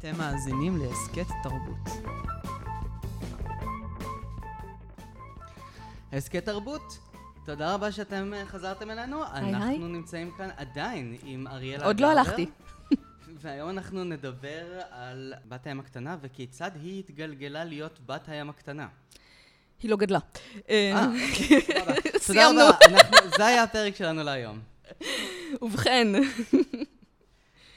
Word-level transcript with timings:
אתם 0.00 0.18
מאזינים 0.18 0.76
להסכת 0.78 1.26
תרבות. 1.42 2.04
הסכת 6.12 6.44
תרבות, 6.44 6.98
תודה 7.46 7.74
רבה 7.74 7.92
שאתם 7.92 8.34
אה, 8.34 8.46
חזרתם 8.46 8.90
אלינו. 8.90 9.22
היי, 9.32 9.54
אנחנו 9.54 9.66
היי. 9.66 9.78
נמצאים 9.78 10.30
כאן 10.38 10.48
עדיין 10.56 11.16
עם 11.24 11.46
אריאלה 11.46 11.84
עוד 11.86 12.00
לא 12.00 12.10
הלכתי. 12.10 12.46
והיום 13.40 13.70
אנחנו 13.70 14.04
נדבר 14.04 14.64
על 14.90 15.34
בת 15.48 15.66
הים 15.66 15.80
הקטנה 15.80 16.16
וכיצד 16.20 16.70
היא 16.82 16.98
התגלגלה 16.98 17.64
להיות 17.64 17.98
בת 18.06 18.28
הים 18.28 18.50
הקטנה. 18.50 18.88
היא 19.82 19.90
לא 19.90 19.96
גדלה. 19.96 20.18
אה, 20.68 20.92
אה, 20.94 21.06
סיימנו. 22.18 22.60
אנחנו- 22.86 23.30
זה 23.36 23.46
היה 23.46 23.62
הפרק 23.62 23.96
שלנו 23.96 24.22
להיום. 24.22 24.58
ובכן, 25.62 26.08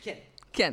כן. 0.04 0.14
כן. 0.54 0.72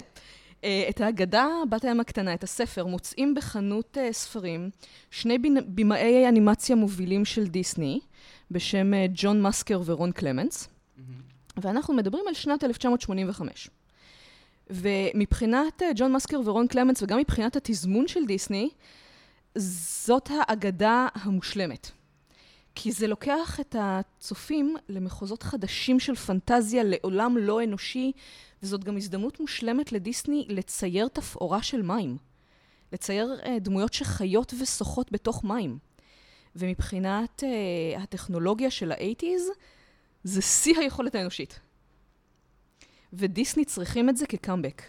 אה, 0.64 0.86
את 0.88 1.00
האגדה, 1.00 1.48
בת 1.70 1.84
הים 1.84 2.00
הקטנה, 2.00 2.34
את 2.34 2.44
הספר, 2.44 2.86
מוצאים 2.86 3.34
בחנות 3.34 3.98
אה, 3.98 4.12
ספרים 4.12 4.70
שני 5.10 5.38
במאי 5.66 6.28
אנימציה 6.28 6.76
מובילים 6.76 7.24
של 7.24 7.46
דיסני, 7.46 8.00
בשם 8.50 8.94
אה, 8.94 9.06
ג'ון 9.14 9.42
מסקר 9.42 9.80
ורון 9.84 10.12
קלמנס, 10.12 10.68
ואנחנו 11.56 11.94
מדברים 11.94 12.24
על 12.28 12.34
שנת 12.34 12.64
1985. 12.64 13.70
ומבחינת 14.70 15.82
ג'ון 15.96 16.12
מסקר 16.12 16.40
ורון 16.44 16.66
קלמנס, 16.66 17.02
וגם 17.02 17.18
מבחינת 17.18 17.56
התזמון 17.56 18.08
של 18.08 18.26
דיסני, 18.26 18.70
זאת 19.54 20.30
האגדה 20.30 21.08
המושלמת. 21.14 21.90
כי 22.74 22.92
זה 22.92 23.06
לוקח 23.06 23.60
את 23.60 23.76
הצופים 23.78 24.76
למחוזות 24.88 25.42
חדשים 25.42 26.00
של 26.00 26.14
פנטזיה 26.14 26.82
לעולם 26.84 27.36
לא 27.36 27.64
אנושי, 27.64 28.12
וזאת 28.62 28.84
גם 28.84 28.96
הזדמנות 28.96 29.40
מושלמת 29.40 29.92
לדיסני 29.92 30.46
לצייר 30.48 31.08
תפאורה 31.08 31.62
של 31.62 31.82
מים. 31.82 32.16
לצייר 32.92 33.40
אה, 33.46 33.58
דמויות 33.58 33.92
שחיות 33.92 34.54
ושחות 34.60 35.12
בתוך 35.12 35.44
מים. 35.44 35.78
ומבחינת 36.56 37.44
אה, 37.44 38.02
הטכנולוגיה 38.02 38.70
של 38.70 38.92
האייטיז, 38.92 39.42
זה 40.24 40.42
שיא 40.42 40.78
היכולת 40.78 41.14
האנושית. 41.14 41.60
ודיסני 43.12 43.64
צריכים 43.64 44.08
את 44.08 44.16
זה 44.16 44.26
כקאמבק. 44.26 44.82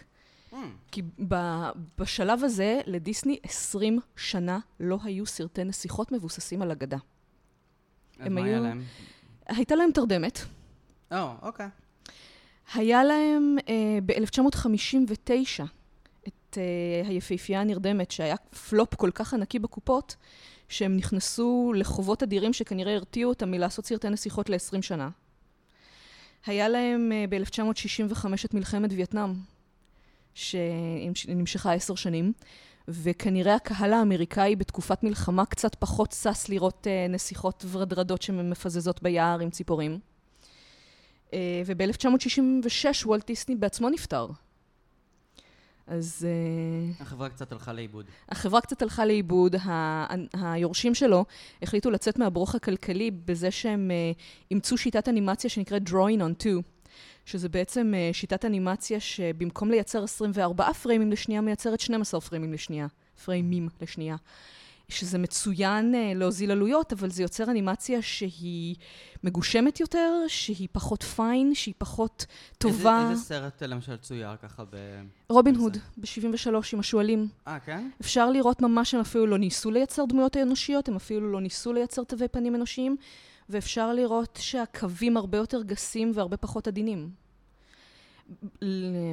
Mm, 0.52 0.56
כי 0.90 1.02
ב- 1.28 1.70
בשלב 1.98 2.44
הזה, 2.44 2.80
לדיסני 2.86 3.38
20 3.42 4.00
שנה 4.16 4.58
לא 4.80 4.98
היו 5.04 5.26
סרטי 5.26 5.64
נסיכות 5.64 6.12
מבוססים 6.12 6.62
על 6.62 6.70
אגדה. 6.70 6.98
אז 8.18 8.28
מה 8.28 8.44
היה 8.44 8.60
להם? 8.60 8.82
הייתה 9.46 9.74
להם 9.74 9.90
תרדמת, 9.92 10.38
או, 11.12 11.32
אוקיי. 11.42 11.68
היה 12.74 13.04
להם 13.04 13.56
אה, 13.68 13.98
ב-1959 14.06 15.62
את 16.28 16.58
אה, 16.58 17.08
היפהפייה 17.08 17.60
הנרדמת, 17.60 18.10
שהיה 18.10 18.36
פלופ 18.68 18.94
כל 18.94 19.10
כך 19.14 19.34
ענקי 19.34 19.58
בקופות, 19.58 20.16
שהם 20.68 20.96
נכנסו 20.96 21.72
לחובות 21.76 22.22
אדירים 22.22 22.52
שכנראה 22.52 22.94
הרתיעו 22.94 23.28
אותם 23.28 23.50
מלעשות 23.50 23.86
סרטי 23.86 24.08
נסיכות 24.08 24.50
ל-20 24.50 24.82
שנה. 24.82 25.08
היה 26.46 26.68
להם 26.68 27.12
אה, 27.12 27.24
ב-1965 27.28 28.26
את 28.44 28.54
מלחמת 28.54 28.90
וייטנאם, 28.92 29.32
שנמשכה 30.34 31.72
עשר 31.72 31.94
שנים, 31.94 32.32
וכנראה 32.88 33.54
הקהל 33.54 33.92
האמריקאי 33.92 34.56
בתקופת 34.56 35.02
מלחמה 35.02 35.46
קצת 35.46 35.74
פחות 35.74 36.12
שש 36.12 36.48
לראות 36.48 36.86
נסיכות 37.08 37.64
ורדרדות 37.70 38.22
שמפזזות 38.22 39.02
ביער 39.02 39.40
עם 39.40 39.50
ציפורים. 39.50 40.11
אה, 41.32 41.38
וב-1966 41.66 43.06
וולט 43.06 43.26
דיסני 43.26 43.56
בעצמו 43.56 43.90
נפטר. 43.90 44.26
אז 45.86 46.26
uh, 46.98 47.02
החברה 47.02 47.28
קצת 47.28 47.52
הלכה 47.52 47.72
לאיבוד. 47.72 48.06
החברה 48.28 48.60
קצת 48.60 48.82
הלכה 48.82 49.04
לאיבוד, 49.04 49.56
ה- 49.56 50.06
היורשים 50.32 50.94
שלו 50.94 51.24
החליטו 51.62 51.90
לצאת 51.90 52.18
מהברוך 52.18 52.54
הכלכלי 52.54 53.10
בזה 53.10 53.50
שהם 53.50 53.90
uh, 53.90 54.20
אימצו 54.50 54.78
שיטת 54.78 55.08
אנימציה 55.08 55.50
שנקראת 55.50 55.82
drawing 55.88 56.20
on 56.20 56.42
two, 56.42 56.62
שזה 57.24 57.48
בעצם 57.48 57.92
שיטת 58.12 58.44
אנימציה 58.44 59.00
שבמקום 59.00 59.70
לייצר 59.70 60.04
24 60.04 60.72
פריימים 60.72 61.12
לשנייה, 61.12 61.40
מייצרת 61.40 61.80
12 61.80 62.20
פריימים 62.20 62.52
לשנייה, 62.52 62.86
פריימים 63.24 63.68
לשנייה. 63.80 64.16
שזה 64.92 65.18
מצוין 65.18 65.94
uh, 65.94 66.18
להוזיל 66.18 66.50
עלויות, 66.50 66.92
אבל 66.92 67.10
זה 67.10 67.22
יוצר 67.22 67.50
אנימציה 67.50 68.02
שהיא 68.02 68.76
מגושמת 69.24 69.80
יותר, 69.80 70.12
שהיא 70.28 70.68
פחות 70.72 71.02
פיין, 71.02 71.54
שהיא 71.54 71.74
פחות 71.78 72.26
טובה. 72.58 73.00
איזה, 73.00 73.10
איזה 73.10 73.22
סרט 73.22 73.62
אה, 73.62 73.66
למשל 73.66 73.96
צויר 73.96 74.36
ככה 74.42 74.64
ב... 74.64 74.76
רובין? 75.28 75.54
הוד, 75.54 75.76
ב-73 75.96 76.48
עם 76.72 76.80
השועלים. 76.80 77.28
אה, 77.48 77.58
כן? 77.60 77.90
אפשר 78.00 78.30
לראות 78.30 78.62
ממש 78.62 78.90
שהם 78.90 79.00
אפילו 79.00 79.26
לא 79.26 79.38
ניסו 79.38 79.70
לייצר 79.70 80.04
דמויות 80.04 80.36
אנושיות, 80.36 80.88
הם 80.88 80.96
אפילו 80.96 81.32
לא 81.32 81.40
ניסו 81.40 81.72
לייצר 81.72 82.04
תווי 82.04 82.28
פנים 82.28 82.54
אנושיים, 82.54 82.96
ואפשר 83.48 83.92
לראות 83.92 84.38
שהקווים 84.42 85.16
הרבה 85.16 85.38
יותר 85.38 85.62
גסים 85.62 86.12
והרבה 86.14 86.36
פחות 86.36 86.68
עדינים. 86.68 87.10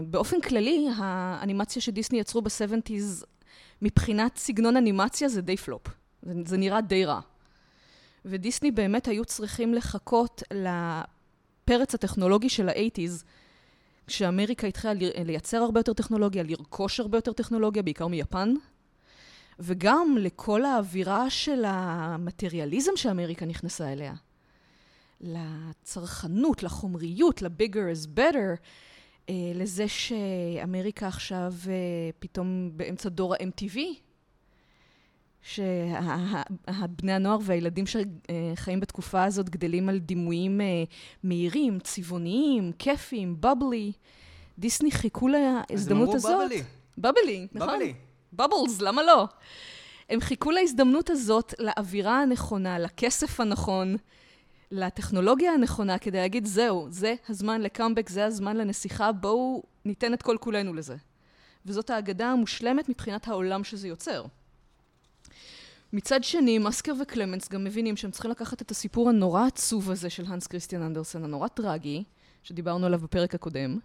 באופן 0.09 0.41
כללי, 0.41 0.87
האנימציה 0.95 1.81
שדיסני 1.81 2.19
יצרו 2.19 2.41
ב-70's, 2.41 3.25
מבחינת 3.81 4.37
סגנון 4.37 4.77
אנימציה 4.77 5.29
זה 5.29 5.41
די 5.41 5.57
פלופ. 5.57 5.87
זה, 6.21 6.33
זה 6.45 6.57
נראה 6.57 6.81
די 6.81 7.05
רע. 7.05 7.19
ודיסני 8.25 8.71
באמת 8.71 9.07
היו 9.07 9.25
צריכים 9.25 9.73
לחכות 9.73 10.43
לפרץ 10.53 11.95
הטכנולוגי 11.95 12.49
של 12.49 12.69
ה-80's, 12.69 13.23
כשאמריקה 14.07 14.67
התחילה 14.67 14.93
לייצר 15.25 15.57
הרבה 15.57 15.79
יותר 15.79 15.93
טכנולוגיה, 15.93 16.43
לרכוש 16.43 16.99
הרבה 16.99 17.17
יותר 17.17 17.33
טכנולוגיה, 17.33 17.83
בעיקר 17.83 18.07
מיפן, 18.07 18.53
וגם 19.59 20.15
לכל 20.19 20.65
האווירה 20.65 21.29
של 21.29 21.63
המטריאליזם 21.67 22.91
שאמריקה 22.95 23.45
נכנסה 23.45 23.93
אליה. 23.93 24.13
לצרכנות, 25.21 26.63
לחומריות, 26.63 27.41
ל-bigger 27.41 27.95
is 27.95 28.07
better, 28.17 28.61
לזה 29.55 29.87
שאמריקה 29.87 31.07
עכשיו 31.07 31.53
אה, 31.67 31.73
פתאום 32.19 32.69
באמצע 32.73 33.09
דור 33.09 33.33
ה-MTV, 33.33 33.77
שהבני 35.41 37.13
הנוער 37.13 37.37
והילדים 37.41 37.85
שחיים 37.87 38.79
בתקופה 38.79 39.23
הזאת 39.23 39.49
גדלים 39.49 39.89
על 39.89 39.99
דימויים 39.99 40.61
אה, 40.61 40.83
מהירים, 41.23 41.79
צבעוניים, 41.79 42.71
כיפיים, 42.79 43.35
בבלי. 43.39 43.91
דיסני 44.59 44.91
חיכו 44.91 45.27
להזדמנות 45.27 45.69
אז 45.75 45.91
הם 45.91 45.97
אמרו 45.97 46.15
הזאת. 46.15 46.45
בבלי. 46.45 46.63
בבלי, 46.97 47.47
נכון. 47.53 47.69
בבלי. 47.69 47.93
בבלס, 48.33 48.81
למה 48.81 49.03
לא? 49.03 49.27
הם 50.09 50.19
חיכו 50.19 50.51
להזדמנות 50.51 51.09
הזאת, 51.09 51.53
לאווירה 51.59 52.21
הנכונה, 52.21 52.79
לכסף 52.79 53.39
הנכון, 53.39 53.95
לטכנולוגיה 54.71 55.53
הנכונה, 55.53 55.97
כדי 55.97 56.17
להגיד, 56.17 56.45
זהו, 56.45 56.87
זה 56.89 57.15
הזמן 57.29 57.61
לקאמבק, 57.61 58.09
זה 58.09 58.25
הזמן 58.25 58.57
לנסיכה, 58.57 59.11
בואו 59.11 59.63
ניתן 59.85 60.13
את 60.13 60.21
כל 60.21 60.37
כולנו 60.39 60.73
לזה. 60.73 60.95
וזאת 61.65 61.89
האגדה 61.89 62.27
המושלמת 62.27 62.89
מבחינת 62.89 63.27
העולם 63.27 63.63
שזה 63.63 63.87
יוצר. 63.87 64.25
מצד 65.93 66.23
שני, 66.23 66.57
מסקר 66.57 66.93
וקלמנס 67.01 67.49
גם 67.49 67.63
מבינים 67.63 67.97
שהם 67.97 68.11
צריכים 68.11 68.31
לקחת 68.31 68.61
את 68.61 68.71
הסיפור 68.71 69.09
הנורא 69.09 69.47
עצוב 69.47 69.91
הזה 69.91 70.09
של 70.09 70.25
הנס 70.27 70.47
כריסטיאן 70.47 70.81
אנדרסן, 70.81 71.23
הנורא 71.23 71.47
טרגי, 71.47 72.03
שדיברנו 72.43 72.85
עליו 72.85 72.99
בפרק 72.99 73.35
הקודם. 73.35 73.79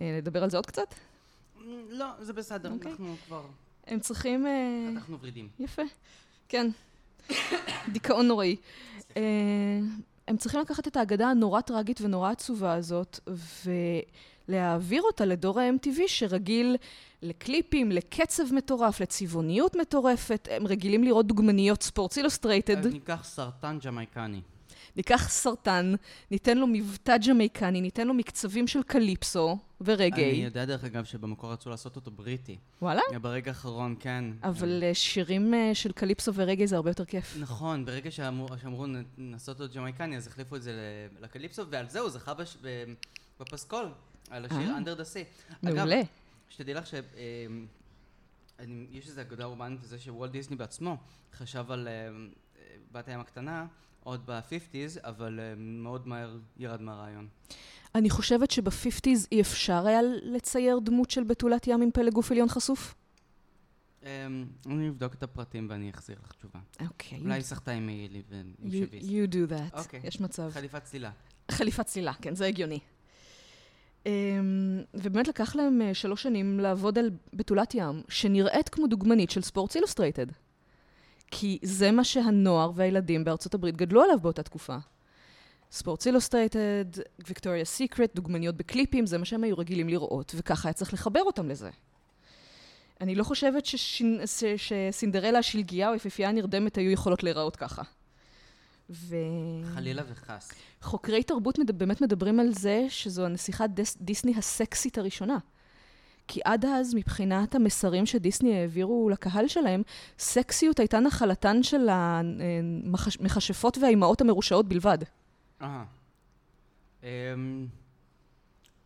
אה, 0.00 0.14
לדבר 0.18 0.42
על 0.42 0.50
זה 0.50 0.56
עוד 0.56 0.66
קצת? 0.66 0.94
Mm, 1.58 1.60
לא, 1.88 2.06
זה 2.20 2.32
בסדר, 2.32 2.72
אוקיי. 2.72 2.90
אנחנו 2.90 3.16
כבר 3.26 3.42
הם 3.86 4.00
צריכים... 4.00 4.46
אה, 4.46 4.88
פתחנו 4.96 5.20
ורידים. 5.20 5.48
יפה, 5.58 5.82
כן. 6.48 6.70
דיכאון 7.92 8.28
נוראי. 8.28 8.56
אה, 9.16 9.22
הם 10.28 10.36
צריכים 10.36 10.60
לקחת 10.60 10.88
את 10.88 10.96
האגדה 10.96 11.28
הנורא 11.28 11.60
טרגית 11.60 12.00
ונורא 12.00 12.30
עצובה 12.30 12.72
הזאת, 12.72 13.20
ולהעביר 14.54 15.02
אותה 15.02 15.24
לדור 15.24 15.60
ה-MTV 15.60 16.00
שרגיל 16.06 16.76
לקליפים, 17.22 17.92
לקצב 17.92 18.54
מטורף, 18.54 19.00
לצבעוניות 19.00 19.76
מטורפת. 19.76 20.48
הם 20.50 20.66
רגילים 20.66 21.04
לראות 21.04 21.26
דוגמניות 21.26 21.82
ספורטס 21.82 22.18
אילוסטרייטד. 22.18 22.86
ניקח 22.86 23.20
סרטן 23.24 23.78
ג'מייקני. 23.84 24.40
ניקח 24.96 25.28
סרטן, 25.28 25.94
ניתן 26.30 26.58
לו 26.58 26.66
מבטא 26.66 27.16
ג'מייקני, 27.28 27.80
ניתן 27.80 28.06
לו 28.06 28.14
מקצבים 28.14 28.66
של 28.66 28.82
קליפסו 28.82 29.48
ורגאיי. 29.50 30.30
יודע 30.44 30.64
דרך 30.64 30.84
אגב 30.84 31.04
שבמקור 31.04 31.52
רצו 31.52 31.70
לעשות 31.70 31.96
אותו 31.96 32.10
בריטי. 32.10 32.56
וואלה? 32.82 33.00
ברגע 33.22 33.50
האחרון, 33.50 33.94
כן. 34.00 34.24
אבל 34.42 34.82
אה, 34.82 34.94
שירים 34.94 35.54
אה, 35.54 35.70
של 35.74 35.92
קליפסו 35.92 36.34
ורגאיי 36.34 36.66
זה 36.66 36.76
הרבה 36.76 36.90
יותר 36.90 37.04
כיף. 37.04 37.36
נכון, 37.40 37.84
ברגע 37.84 38.10
שאמרו 38.10 38.48
שאמרו 38.62 38.86
לעשות 39.18 39.60
אותו 39.60 39.74
ג'מייקני, 39.74 40.16
אז 40.16 40.26
החליפו 40.26 40.56
את 40.56 40.62
זה 40.62 40.72
לקליפסו, 41.20 41.62
ועל 41.70 41.88
זה 41.88 42.00
הוא 42.00 42.10
זכה 42.10 42.34
בש- 42.34 42.56
בפסקול, 43.40 43.86
על 44.30 44.44
השיר 44.44 44.70
אה. 44.70 44.78
Under 44.78 45.00
the 45.00 45.14
Sea. 45.14 45.54
מעולה. 45.62 46.00
אגב, 46.00 46.06
שתדעי 46.48 46.74
לך 46.74 46.86
ש... 46.86 46.94
אמ, 46.94 47.66
יש 48.90 49.06
איזו 49.08 49.20
אגדה 49.20 49.44
אורבנית 49.44 49.80
בזה 49.80 49.98
שוולט 49.98 50.30
דיסני 50.30 50.56
בעצמו 50.56 50.96
חשב 51.32 51.70
על 51.70 51.88
אמ, 51.88 52.28
בת 52.92 53.08
הים 53.08 53.20
הקטנה 53.20 53.66
עוד 54.04 54.26
ב-50's, 54.26 55.00
אבל 55.08 55.40
אמ, 55.40 55.82
מאוד 55.82 56.08
מהר 56.08 56.38
ירד 56.56 56.80
מהרעיון. 56.80 57.28
אני 57.94 58.10
חושבת 58.10 58.50
שבפיפטיז 58.50 59.28
אי 59.32 59.40
אפשר 59.40 59.86
היה 59.86 60.00
לצייר 60.22 60.78
דמות 60.78 61.10
של 61.10 61.24
בתולת 61.24 61.66
ים 61.66 61.82
עם 61.82 61.90
פלג 61.90 62.12
גוף 62.12 62.30
עליון 62.30 62.48
חשוף. 62.48 62.94
אני 64.02 64.88
אבדוק 64.88 65.14
את 65.14 65.22
הפרטים 65.22 65.66
ואני 65.70 65.90
אחזיר 65.90 66.16
לך 66.24 66.32
תשובה. 66.32 66.60
אוקיי. 66.80 67.18
אולי 67.20 67.34
היא 67.34 67.42
סחטה 67.42 67.70
עם 67.70 67.86
מעילי 67.86 68.22
ועם 68.28 68.52
שביס. 68.70 69.04
you 69.04 69.32
do 69.32 69.52
that, 69.52 69.78
אוקיי. 69.78 70.00
יש 70.04 70.20
מצב. 70.20 70.50
חליפת 70.50 70.84
צלילה. 70.84 71.10
חליפת 71.50 71.86
צלילה, 71.86 72.14
כן, 72.14 72.34
זה 72.34 72.46
הגיוני. 72.46 72.78
אמ, 74.06 74.82
ובאמת 74.94 75.28
לקח 75.28 75.56
להם 75.56 75.82
אה, 75.82 75.94
שלוש 75.94 76.22
שנים 76.22 76.60
לעבוד 76.60 76.98
על 76.98 77.10
בתולת 77.32 77.74
ים, 77.74 78.02
שנראית 78.08 78.68
כמו 78.68 78.86
דוגמנית 78.86 79.30
של 79.30 79.42
ספורטס 79.42 79.76
אילוסטרייטד. 79.76 80.26
כי 81.30 81.58
זה 81.62 81.90
מה 81.90 82.04
שהנוער 82.04 82.72
והילדים 82.74 83.24
בארצות 83.24 83.54
הברית 83.54 83.76
גדלו 83.76 84.02
עליו 84.02 84.20
באותה 84.20 84.42
תקופה. 84.42 84.76
ספורטס 85.72 86.06
אילוסטרייטד, 86.06 86.84
ויקטוריה 87.28 87.64
סיקרט, 87.64 88.14
דוגמניות 88.14 88.56
בקליפים, 88.56 89.06
זה 89.06 89.18
מה 89.18 89.24
שהם 89.24 89.44
היו 89.44 89.58
רגילים 89.58 89.88
לראות, 89.88 90.32
וככה 90.36 90.68
היה 90.68 90.72
צריך 90.72 90.94
לחבר 90.94 91.22
אותם 91.22 91.48
לזה. 91.48 91.70
אני 93.00 93.14
לא 93.14 93.24
חושבת 93.24 93.66
ששין, 93.66 94.20
ש, 94.26 94.44
שסינדרלה, 94.56 95.38
שלגיה 95.38 95.88
או 95.88 95.94
יפיפייה 95.94 96.28
הנרדמת 96.28 96.76
היו 96.76 96.90
יכולות 96.90 97.22
להיראות 97.22 97.56
ככה. 97.56 97.82
ו... 98.90 99.16
חלילה 99.74 100.02
וחס. 100.08 100.52
חוקרי 100.82 101.22
תרבות 101.22 101.58
מד... 101.58 101.70
באמת 101.78 102.00
מדברים 102.00 102.40
על 102.40 102.52
זה 102.52 102.86
שזו 102.88 103.24
הנסיכת 103.26 103.70
דס... 103.74 103.96
דיסני 104.00 104.34
הסקסית 104.36 104.98
הראשונה. 104.98 105.38
כי 106.28 106.40
עד 106.44 106.64
אז, 106.64 106.94
מבחינת 106.94 107.54
המסרים 107.54 108.06
שדיסני 108.06 108.60
העבירו 108.60 109.10
לקהל 109.10 109.48
שלהם, 109.48 109.82
סקסיות 110.18 110.78
הייתה 110.78 111.00
נחלתן 111.00 111.62
של 111.62 111.88
המכשפות 111.90 113.78
והאימהות 113.78 114.20
המרושעות 114.20 114.68
בלבד. 114.68 114.98
אה. 115.62 115.84
אמ, 117.02 117.66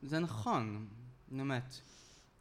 זה 0.02 0.18
נכון, 0.18 0.86
באמת. 1.30 1.74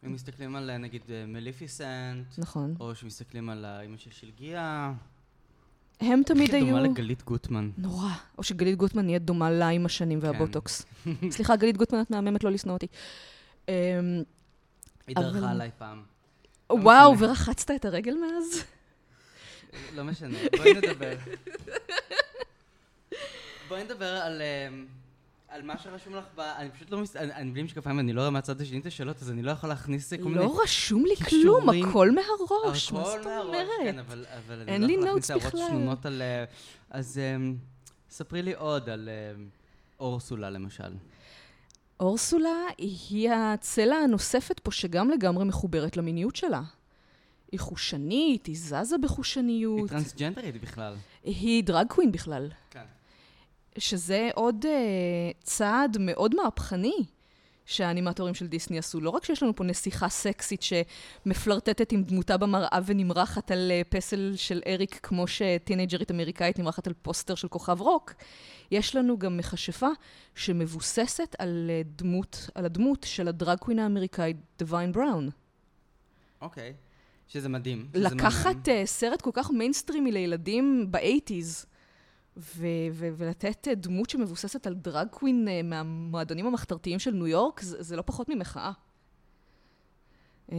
אם 0.06 0.12
מסתכלים 0.12 0.56
על 0.56 0.76
נגיד 0.76 1.02
מליפיסנט, 1.26 2.38
נכון. 2.38 2.74
או 2.80 2.94
שמסתכלים 2.94 3.48
על 3.50 3.64
האמא 3.64 3.96
של 3.96 4.10
שלגיה, 4.10 4.92
הם 6.00 6.22
תמיד 6.26 6.54
היא 6.54 6.64
היו... 6.64 6.74
דומה 6.74 6.88
לגלית 6.88 7.22
גוטמן. 7.22 7.70
נורא. 7.78 8.08
או 8.38 8.42
שגלית 8.42 8.76
גוטמן 8.76 9.04
נהיית 9.04 9.22
דומה 9.22 9.50
לה 9.50 9.68
עם 9.68 9.86
השנים 9.86 10.18
והבוטוקס. 10.22 10.86
סליחה, 11.30 11.56
גלית 11.56 11.76
גוטמן, 11.76 12.00
את 12.00 12.10
מהממת 12.10 12.44
לא 12.44 12.50
לשנוא 12.50 12.74
אותי. 12.74 12.86
אמ, 13.68 13.74
היא 15.06 15.16
דרכה 15.16 15.50
עליי 15.50 15.70
פעם. 15.78 16.02
לא 16.70 16.74
וואו. 16.74 17.18
ורחצת 17.18 17.70
את 17.70 17.84
הרגל 17.84 18.14
מאז? 18.14 18.64
לא 19.94 20.04
משנה, 20.04 20.38
בואי 20.56 20.74
נדבר. 20.74 21.14
בואי 23.68 23.84
נדבר 23.84 24.06
על... 24.06 24.42
על 25.54 25.62
מה 25.62 25.78
שרשום 25.78 26.14
לך 26.14 26.24
ב... 26.36 26.40
אני 26.40 26.70
פשוט 26.70 26.90
לא 26.90 26.98
מס... 27.00 27.16
אני 27.16 27.50
בלי 27.50 27.62
משקפיים, 27.62 27.98
אני 27.98 28.12
לא 28.12 28.20
רואה 28.20 28.30
מהצד 28.30 28.60
השני 28.60 28.78
את 28.78 28.86
השאלות, 28.86 29.22
אז 29.22 29.30
אני 29.30 29.42
לא 29.42 29.50
יכול 29.50 29.68
להכניס 29.68 30.12
כל 30.12 30.22
מיני... 30.22 30.34
לא 30.34 30.60
רשום 30.62 31.04
לי 31.06 31.16
כלום. 31.16 31.68
הכל 31.70 32.10
מהראש. 32.10 32.92
מה 32.92 33.04
זאת 33.04 33.26
מהראש, 33.26 33.68
כן, 33.82 33.98
אומרת? 33.98 34.26
אבל, 34.46 34.64
אני 34.68 34.96
לא 34.96 35.02
יכול 35.02 35.06
להכניס 35.06 35.30
הערות. 35.30 35.52
שנונות 35.70 36.06
על... 36.06 36.22
אה, 36.22 36.44
אז 36.90 37.18
אמ, 37.18 37.56
ספרי 38.10 38.42
לי 38.42 38.54
עוד 38.54 38.88
על 38.88 39.08
אמ, 39.08 39.48
אורסולה 40.00 40.50
למשל. 40.50 40.92
אורסולה 42.00 42.58
היא 42.78 43.30
הצלע 43.30 43.96
הנוספת 43.96 44.60
פה 44.60 44.70
שגם 44.70 45.10
לגמרי 45.10 45.44
מחוברת 45.44 45.96
למיניות 45.96 46.36
שלה. 46.36 46.62
היא 47.52 47.60
חושנית, 47.60 48.46
היא 48.46 48.56
זזה 48.58 48.96
היא 48.96 49.02
בחושניות, 49.02 49.90
טרנסג'נדרית 49.90 50.62
בכלל. 50.62 50.94
היא 51.24 51.64
דרג 51.64 51.86
קווין 51.88 52.12
בכלל. 52.12 52.50
כן. 52.70 52.84
שזה 53.78 54.30
עוד 54.34 54.64
uh, 54.64 54.68
צעד 55.44 55.96
מאוד 56.00 56.34
מהפכני 56.34 57.04
שהאנימטורים 57.66 58.34
של 58.34 58.46
דיסני 58.46 58.78
עשו. 58.78 59.00
לא 59.00 59.10
רק 59.10 59.24
שיש 59.24 59.42
לנו 59.42 59.56
פה 59.56 59.64
נסיכה 59.64 60.08
סקסית 60.08 60.62
שמפלרטטת 60.62 61.92
עם 61.92 62.02
דמותה 62.02 62.36
במראה 62.36 62.78
ונמרחת 62.86 63.50
על 63.50 63.72
אה, 63.72 63.88
פסל 63.88 64.32
של 64.36 64.62
אריק, 64.66 65.00
כמו 65.02 65.26
שטינאייג'רית 65.26 66.10
אמריקאית 66.10 66.58
נמרחת 66.58 66.86
על 66.86 66.92
פוסטר 67.02 67.34
של 67.34 67.48
כוכב 67.48 67.80
רוק, 67.80 68.14
יש 68.70 68.96
לנו 68.96 69.18
גם 69.18 69.36
מכשפה 69.36 69.88
שמבוססת 70.34 71.36
על, 71.38 71.70
אה, 71.70 71.88
דמות, 71.98 72.48
על 72.54 72.64
הדמות 72.64 73.06
של 73.08 73.28
הדראג 73.28 73.58
קווין 73.58 73.78
האמריקאית 73.78 74.36
דיוויין. 74.58 75.28
אוקיי. 76.40 76.72
שזה 77.28 77.48
מדהים. 77.48 77.88
שזה 77.94 78.04
לקחת 78.04 78.68
מעניין. 78.68 78.84
אה, 78.84 78.86
סרט 78.86 79.22
כל 79.22 79.30
כך 79.32 79.50
מיינסטרימי 79.50 80.12
לילדים 80.12 80.86
ב 80.90 80.98
eighties, 80.98 81.66
ו- 82.36 82.66
ו- 82.92 83.08
ולתת 83.16 83.68
uh, 83.70 83.74
דמות 83.74 84.10
שמבוססת 84.10 84.66
על 84.66 84.74
דרג 84.74 85.08
קווין 85.08 85.48
uh, 85.48 85.66
מהמועדונים 85.66 86.46
המחתרתיים 86.46 86.98
של 86.98 87.10
ניו 87.10 87.26
יורק, 87.26 87.60
זה, 87.60 87.82
זה 87.82 87.96
לא 87.96 88.02
פחות 88.06 88.28
ממחאה. 88.28 88.72
Uh, 90.48 90.52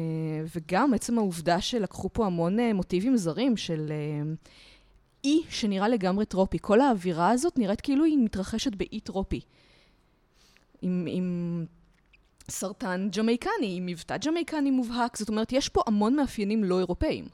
וגם 0.55 0.93
עצם 0.93 1.17
העובדה 1.17 1.61
שלקחו 1.61 2.09
פה 2.13 2.25
המון 2.25 2.59
מוטיבים 2.73 3.17
זרים 3.17 3.57
של 3.57 3.91
אי 5.23 5.41
שנראה 5.49 5.87
לגמרי 5.87 6.25
טרופי. 6.25 6.57
כל 6.61 6.81
האווירה 6.81 7.29
הזאת 7.29 7.57
נראית 7.57 7.81
כאילו 7.81 8.03
היא 8.03 8.17
מתרחשת 8.17 8.75
באי 8.75 8.99
טרופי. 8.99 9.41
עם, 10.81 11.05
עם 11.09 11.65
סרטן 12.49 13.07
ג'מייקני, 13.17 13.77
עם 13.77 13.85
מבטא 13.85 14.17
ג'מייקני 14.17 14.71
מובהק, 14.71 15.17
זאת 15.17 15.29
אומרת, 15.29 15.51
יש 15.51 15.69
פה 15.69 15.81
המון 15.87 16.15
מאפיינים 16.15 16.63
לא 16.63 16.79
אירופאיים, 16.79 17.27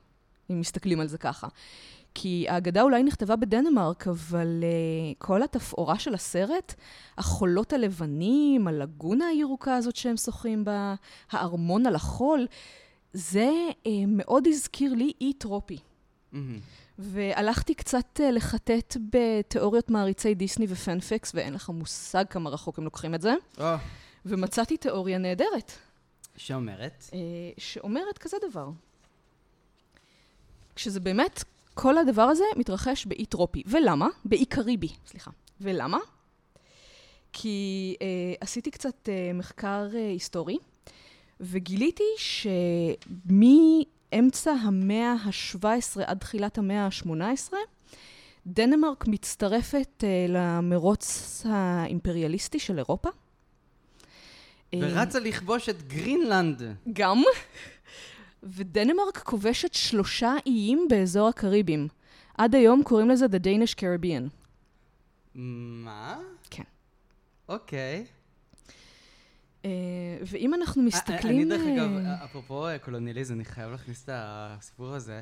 אם 0.52 0.60
מסתכלים 0.60 1.00
על 1.00 1.08
זה 1.08 1.18
ככה. 1.18 1.48
כי 2.14 2.46
האגדה 2.50 2.82
אולי 2.82 3.04
נכתבה 3.04 3.36
בדנמרק, 3.36 4.08
אבל 4.08 4.64
uh, 4.64 5.16
כל 5.18 5.44
התפאורה 5.44 6.00
של 6.00 6.14
הסרט, 6.14 6.74
החולות 7.18 7.74
הלבנים, 7.74 8.68
הלגונה 8.68 9.26
הירוקה 9.26 9.76
הזאת 9.76 9.96
שהם 9.96 10.18
שוחים 10.18 10.66
בה, 10.66 10.96
הארמון 11.32 11.86
על 11.86 11.96
החול, 11.96 12.48
זה 13.14 13.52
uh, 13.84 13.88
מאוד 14.08 14.48
הזכיר 14.48 14.94
לי 14.94 15.14
אי 15.22 15.34
טרופי. 15.34 15.78
מהמם. 16.32 16.60
והלכתי 17.00 17.74
קצת 17.74 18.20
uh, 18.20 18.32
לחטט 18.32 18.98
בתיאוריות 19.10 19.90
מעריצי 19.90 20.34
דיסני 20.34 20.66
ופנפיקס, 20.70 21.32
ואין 21.36 21.54
לך 21.54 21.70
מושג 21.70 22.26
כמה 22.30 22.50
רחוק 22.50 22.78
הם 22.78 22.84
לוקחים 22.84 23.16
את 23.16 23.22
זה, 23.22 23.34
או, 23.60 23.66
ומצאתי 24.26 24.78
תיאוריה 24.78 25.18
נהדרת. 25.18 25.72
שאומרת. 26.38 27.10
אה, 27.14 27.20
שאומרת 27.58 28.18
כזה 28.18 28.38
דבר. 28.50 28.70
כשזה 30.76 31.00
באמת, 31.00 31.44
כל 31.74 31.98
הדבר 31.98 32.22
הזה 32.22 32.44
מתרחש 32.58 33.06
באי 33.06 33.26
טרופי. 33.26 33.64
ולמה? 33.66 34.08
באי 34.26 34.46
קריבי, 34.46 34.90
סליחה. 35.08 35.32
ולמה? 35.62 35.98
כי 37.34 37.96
אה, 38.02 38.08
עשיתי 38.42 38.72
קצת 38.72 39.10
אה, 39.10 39.32
מחקר 39.34 39.88
אה, 39.94 40.10
היסטורי, 40.10 40.58
וגיליתי 41.40 42.04
שמאמצע 43.28 44.52
המאה 44.52 45.14
ה-17 45.14 46.02
עד 46.06 46.18
תחילת 46.18 46.58
המאה 46.58 46.86
ה-18, 46.86 47.54
דנמרק 48.46 49.08
מצטרפת 49.08 50.04
אה, 50.04 50.26
למרוץ 50.30 51.42
האימפריאליסטי 51.50 52.60
של 52.60 52.78
אירופה. 52.78 53.10
ורצה 54.76 55.20
לכבוש 55.20 55.70
את 55.70 55.88
גרינלנד. 55.88 56.62
גם. 56.94 57.24
ודנמרק 58.44 59.18
כובשת 59.18 59.74
שלושה 59.74 60.34
איים 60.46 60.88
באזור 60.90 61.28
הקריבים. 61.28 61.88
עד 62.38 62.56
היום 62.56 62.84
קוראים 62.84 63.10
לזה 63.10 63.26
The 63.26 63.40
Danish 63.46 63.76
Caribbean. 63.76 64.30
מה? 65.36 66.20
כן. 66.50 66.64
אוקיי. 67.50 68.06
Uh, 69.64 69.66
ואם 70.22 70.54
אנחנו 70.54 70.84
מסתכלים... 70.84 71.52
אני 71.52 71.58
דרך 71.58 71.62
אגב, 71.62 72.06
אה, 72.06 72.26
אפרופו 72.26 72.68
אה, 72.68 72.80
קולוניאליזם, 72.80 73.34
אני 73.34 73.46
חייב 73.46 73.72
להכניס 73.72 74.04
את 74.04 74.10
הסיפור 74.14 74.94
הזה. 74.94 75.22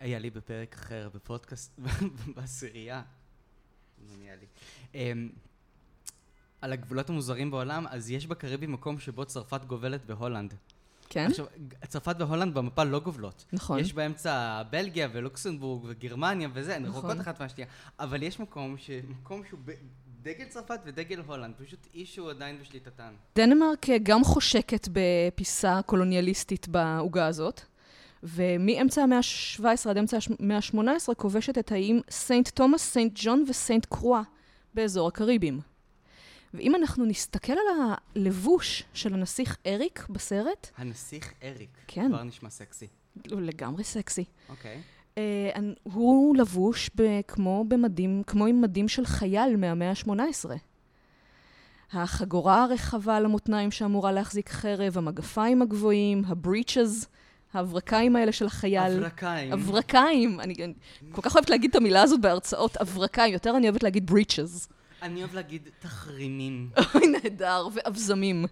היה 0.00 0.18
לי 0.18 0.30
בפרק 0.30 0.74
אחר, 0.74 1.08
בפודקאסט, 1.14 1.78
בעשירייה. 2.36 3.02
לא 4.08 4.16
נהיה 4.18 4.36
לי. 4.36 4.46
אמ, 4.94 5.28
על 6.60 6.72
הגבולות 6.72 7.10
המוזרים 7.10 7.50
בעולם, 7.50 7.86
אז 7.90 8.10
יש 8.10 8.26
בקריביים 8.26 8.72
מקום 8.72 8.98
שבו 8.98 9.24
צרפת 9.24 9.64
גובלת 9.64 10.04
בהולנד. 10.04 10.54
כן, 11.10 11.26
עכשיו, 11.30 11.46
צרפת 11.88 12.16
והולנד 12.18 12.54
במפה 12.54 12.84
לא 12.84 13.00
גובלות. 13.00 13.44
נכון. 13.52 13.78
יש 13.78 13.92
באמצע 13.92 14.62
בלגיה 14.70 15.08
ולוקסנבורג 15.12 15.84
וגרמניה 15.86 16.48
וזה, 16.52 16.76
הן 16.76 16.82
נכון. 16.82 16.98
רחוקות 16.98 17.20
אחת 17.20 17.40
מהשנייה. 17.40 17.68
אבל 18.00 18.22
יש 18.22 18.40
מקום, 18.40 18.78
ש... 18.78 18.90
מקום 19.08 19.42
שהוא 19.48 19.60
ב... 19.64 19.72
דגל 20.22 20.44
צרפת 20.44 20.80
ודגל 20.84 21.20
הולנד, 21.26 21.54
פשוט 21.54 21.86
אי 21.94 22.06
שהוא 22.06 22.30
עדיין 22.30 22.58
בשליטתן. 22.60 23.12
דנמרק 23.36 23.86
גם 24.02 24.24
חושקת 24.24 24.88
בפיסה 24.92 25.80
קולוניאליסטית 25.86 26.68
בעוגה 26.68 27.26
הזאת, 27.26 27.60
ומאמצע 28.22 29.02
המאה 29.02 29.18
ה-17 29.18 29.90
עד 29.90 29.98
אמצע 29.98 30.18
המאה 30.40 30.56
ה-18 30.56 31.14
כובשת 31.14 31.58
את 31.58 31.72
האיים 31.72 32.00
סנט 32.10 32.48
תומאס, 32.48 32.82
סנט 32.92 33.12
ג'ון 33.14 33.44
וסנט 33.48 33.86
קרוא 33.86 34.22
באזור 34.74 35.08
הקריבים. 35.08 35.60
ואם 36.54 36.74
אנחנו 36.74 37.04
נסתכל 37.04 37.52
על 37.52 37.92
הלבוש 38.16 38.84
של 38.94 39.14
הנסיך 39.14 39.56
אריק 39.66 40.06
בסרט, 40.10 40.70
הנסיך 40.76 41.32
אריק. 41.42 41.70
כן. 41.86 42.08
כבר 42.08 42.22
נשמע 42.24 42.50
סקסי. 42.50 42.86
הוא 43.30 43.40
לגמרי 43.40 43.84
סקסי. 43.84 44.24
אוקיי. 44.48 44.80
אה, 45.18 45.50
אני- 45.54 45.74
הוא 45.82 46.36
לבוש 46.36 46.90
ב- 46.96 47.20
כמו 47.28 47.64
במדים, 47.68 48.22
כמו 48.26 48.46
עם 48.46 48.60
מדים 48.60 48.88
של 48.88 49.06
חייל 49.06 49.56
מהמאה 49.56 49.90
ה-18. 49.90 50.50
החגורה 51.92 52.64
הרחבה 52.64 53.16
על 53.16 53.24
המותניים 53.24 53.70
שאמורה 53.70 54.12
להחזיק 54.12 54.48
חרב, 54.50 54.98
המגפיים 54.98 55.62
הגבוהים, 55.62 56.22
הבריצ'ז, 56.26 57.08
ההברקיים 57.54 58.16
האלה 58.16 58.32
של 58.32 58.46
החייל. 58.46 58.92
הברקיים. 59.04 59.52
הברקיים. 59.52 60.40
אני 60.40 60.54
אני 60.64 60.72
כל 61.12 61.22
כך 61.22 61.34
אוהבת 61.34 61.50
להגיד 61.50 61.70
את 61.70 61.76
המילה 61.76 62.02
הזאת 62.02 62.20
בהרצאות, 62.20 62.76
הברקיים. 62.80 63.32
יותר 63.32 63.56
אני 63.56 63.68
אוהבת 63.68 63.82
להגיד 63.82 64.06
בריצ'ז. 64.06 64.68
אני 65.02 65.20
אוהב 65.20 65.34
להגיד 65.34 65.68
תחרימים. 65.78 66.70
אוי, 66.94 67.06
נהדר. 67.06 67.68
ואבזמים. 67.72 68.44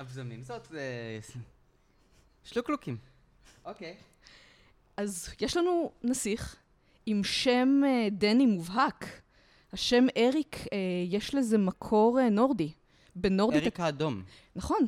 אבזמים. 0.00 0.42
זאת... 0.42 0.74
אה, 0.74 1.18
שלוקלוקים. 2.44 2.96
אוקיי. 3.64 3.96
אז 4.96 5.34
יש 5.40 5.56
לנו 5.56 5.92
נסיך 6.02 6.56
עם 7.06 7.24
שם 7.24 7.80
אה, 7.86 8.08
דני 8.10 8.46
מובהק. 8.46 9.06
השם 9.72 10.06
אריק, 10.16 10.56
אה, 10.56 10.78
יש 11.08 11.34
לזה 11.34 11.58
מקור 11.58 12.20
נורדי. 12.30 12.72
בנורדית... 13.16 13.62
אריק 13.62 13.80
האדום. 13.80 14.22
נכון. 14.56 14.80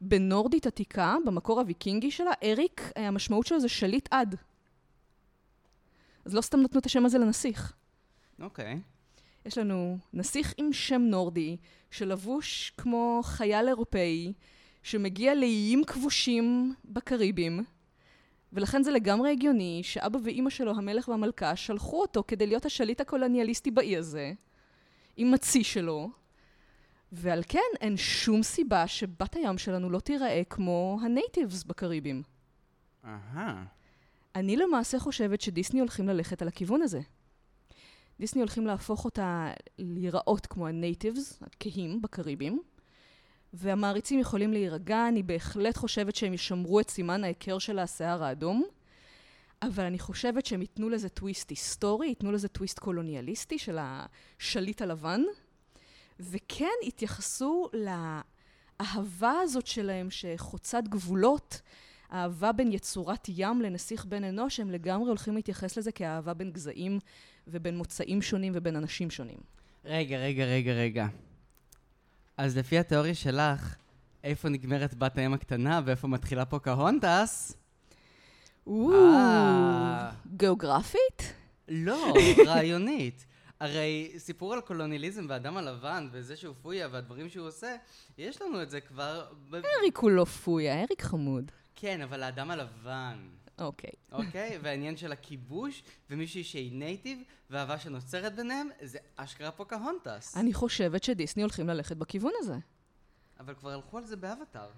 בנורדית 0.00 0.66
עתיקה, 0.66 1.16
במקור 1.26 1.60
הוויקינגי 1.60 2.10
שלה, 2.10 2.30
אריק, 2.44 2.92
המשמעות 2.96 3.46
שלו 3.46 3.60
זה 3.60 3.68
שליט 3.68 4.08
עד. 4.10 4.36
אז 6.24 6.34
לא 6.34 6.40
סתם 6.40 6.60
נתנו 6.60 6.80
את 6.80 6.86
השם 6.86 7.06
הזה 7.06 7.18
לנסיך. 7.18 7.72
אוקיי. 8.40 8.80
יש 9.46 9.58
לנו 9.58 9.98
נסיך 10.12 10.54
עם 10.56 10.72
שם 10.72 11.02
נורדי, 11.02 11.56
שלבוש 11.90 12.72
כמו 12.76 13.20
חייל 13.24 13.68
אירופאי, 13.68 14.32
שמגיע 14.82 15.34
לאיים 15.34 15.84
כבושים 15.84 16.74
בקריבים, 16.84 17.64
ולכן 18.52 18.82
זה 18.82 18.90
לגמרי 18.90 19.30
הגיוני 19.30 19.80
שאבא 19.82 20.18
ואימא 20.22 20.50
שלו, 20.50 20.70
המלך 20.76 21.08
והמלכה, 21.08 21.56
שלחו 21.56 22.00
אותו 22.00 22.24
כדי 22.28 22.46
להיות 22.46 22.66
השליט 22.66 23.00
הקולוניאליסטי 23.00 23.70
באי 23.70 23.96
הזה, 23.96 24.32
עם 25.16 25.30
מציא 25.30 25.62
שלו, 25.62 26.10
ועל 27.12 27.42
כן 27.48 27.58
אין 27.80 27.96
שום 27.96 28.42
סיבה 28.42 28.86
שבת 28.86 29.34
הים 29.34 29.58
שלנו 29.58 29.90
לא 29.90 30.00
תיראה 30.00 30.42
כמו 30.50 30.98
הנייטיבס 31.02 31.64
בקריבים. 31.64 32.22
אהה. 33.04 33.64
אני 34.34 34.56
למעשה 34.56 34.98
חושבת 34.98 35.40
שדיסני 35.40 35.80
הולכים 35.80 36.08
ללכת 36.08 36.42
על 36.42 36.48
הכיוון 36.48 36.82
הזה. 36.82 37.00
דיסני 38.20 38.40
הולכים 38.40 38.66
להפוך 38.66 39.04
אותה 39.04 39.50
להיראות 39.78 40.46
כמו 40.46 40.66
הנייטיבס, 40.66 41.42
הכהים 41.42 42.02
בקריבים, 42.02 42.62
והמעריצים 43.52 44.20
יכולים 44.20 44.52
להירגע, 44.52 45.08
אני 45.08 45.22
בהחלט 45.22 45.76
חושבת 45.76 46.16
שהם 46.16 46.34
ישמרו 46.34 46.80
את 46.80 46.90
סימן 46.90 47.24
ההיכר 47.24 47.58
של 47.58 47.78
השיער 47.78 48.24
האדום, 48.24 48.64
אבל 49.62 49.84
אני 49.84 49.98
חושבת 49.98 50.46
שהם 50.46 50.60
ייתנו 50.60 50.88
לזה 50.88 51.08
טוויסט 51.08 51.50
היסטורי, 51.50 52.06
ייתנו 52.06 52.32
לזה 52.32 52.48
טוויסט 52.48 52.78
קולוניאליסטי 52.78 53.58
של 53.58 53.78
השליט 53.80 54.82
הלבן, 54.82 55.22
וכן 56.20 56.74
יתייחסו 56.82 57.68
לאהבה 57.72 59.32
הזאת 59.42 59.66
שלהם 59.66 60.10
שחוצת 60.10 60.82
גבולות, 60.88 61.60
האהבה 62.10 62.52
בין 62.52 62.72
יצורת 62.72 63.28
ים 63.28 63.62
לנסיך 63.62 64.04
בן 64.04 64.24
אנוש, 64.24 64.60
הם 64.60 64.70
לגמרי 64.70 65.08
הולכים 65.08 65.34
להתייחס 65.34 65.78
לזה 65.78 65.92
כאהבה 65.92 66.34
בין 66.34 66.50
גזעים 66.50 66.98
ובין 67.46 67.76
מוצאים 67.76 68.22
שונים 68.22 68.52
ובין 68.56 68.76
אנשים 68.76 69.10
שונים. 69.10 69.38
רגע, 69.84 70.18
רגע, 70.18 70.44
רגע, 70.44 70.72
רגע. 70.72 71.06
אז 72.36 72.56
לפי 72.56 72.78
התיאוריה 72.78 73.14
שלך, 73.14 73.76
איפה 74.24 74.48
נגמרת 74.48 74.94
בת 74.94 75.18
הים 75.18 75.34
הקטנה 75.34 75.80
ואיפה 75.84 76.08
מתחילה 76.08 76.44
פוקהונטס? 76.44 77.56
אה. 78.68 80.10
גיאוגרפית? 80.36 81.34
לא, 81.68 82.14
רעיונית. 82.46 83.26
הרי 83.60 84.12
סיפור 84.18 84.52
על 84.54 84.60
קולוניאליזם 84.60 85.26
והאדם 85.28 85.56
הלבן 85.56 86.08
וזה 86.12 86.36
שהוא 86.36 86.54
פויה 86.62 86.88
והדברים 86.90 87.28
שהוא 87.28 87.46
עושה, 87.46 87.76
יש 88.18 88.42
לנו 88.42 88.62
את 88.62 88.70
זה 88.70 88.80
כבר... 88.80 89.26
אריק 89.80 89.96
הוא 89.96 90.10
לא 90.10 90.24
פויה, 90.24 90.82
אריק 90.82 91.02
חמוד. 91.02 91.50
כן, 91.74 92.00
אבל 92.00 92.22
האדם 92.22 92.50
הלבן, 92.50 93.18
אוקיי. 93.58 93.90
אוקיי? 94.12 94.58
והעניין 94.62 94.96
של 94.96 95.12
הכיבוש 95.12 95.82
ומישהי 96.10 96.44
שהיא 96.44 96.72
native 96.78 97.18
והאהבה 97.50 97.78
שנוצרת 97.78 98.34
ביניהם, 98.34 98.68
זה 98.82 98.98
אשכרה 99.16 99.50
פוקהונטס. 99.50 100.36
אני 100.36 100.52
חושבת 100.54 101.04
שדיסני 101.04 101.42
הולכים 101.42 101.68
ללכת 101.68 101.96
בכיוון 101.96 102.32
הזה. 102.38 102.54
אבל 103.40 103.54
כבר 103.54 103.70
הלכו 103.70 103.98
על 103.98 104.04
זה 104.04 104.16
באבטאר. 104.16 104.70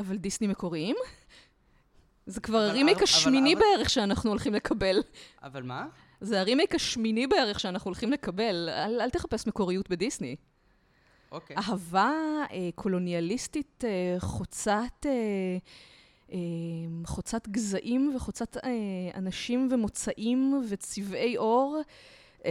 אבל 0.00 0.16
דיסני 0.16 0.46
מקוריים? 0.46 0.96
זה 2.26 2.40
כבר 2.40 2.58
הרימייק 2.58 3.02
השמיני 3.02 3.54
אבל- 3.54 3.62
בערך 3.62 3.90
שאנחנו 3.90 4.30
הולכים 4.30 4.54
לקבל. 4.54 5.02
אבל 5.42 5.62
מה? 5.62 5.86
זה 6.20 6.40
הרימייק 6.40 6.74
השמיני 6.74 7.26
בערך 7.26 7.60
שאנחנו 7.60 7.88
הולכים 7.88 8.12
לקבל. 8.12 8.68
אל, 8.68 9.00
אל 9.00 9.10
תחפש 9.10 9.46
מקוריות 9.46 9.90
בדיסני. 9.90 10.36
אוקיי. 11.32 11.56
אהבה 11.56 12.12
אה, 12.50 12.68
קולוניאליסטית 12.74 13.84
אה, 13.84 14.16
חוצת, 14.20 15.06
אה, 15.06 15.10
חוצת 17.04 17.48
גזעים 17.48 18.12
וחוצת 18.16 18.56
אה, 18.56 18.70
אנשים 19.14 19.68
ומוצאים 19.70 20.62
וצבעי 20.68 21.36
עור. 21.36 21.80
אה, 22.44 22.50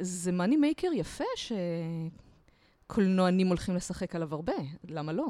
זה 0.00 0.32
מאני 0.32 0.56
מייקר 0.56 0.90
יפה 0.94 1.24
שקולנוענים 2.86 3.46
הולכים 3.46 3.74
לשחק 3.76 4.14
עליו 4.14 4.34
הרבה, 4.34 4.52
למה 4.88 5.12
לא? 5.12 5.26